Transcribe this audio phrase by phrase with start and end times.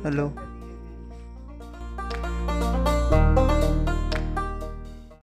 [0.00, 0.24] hello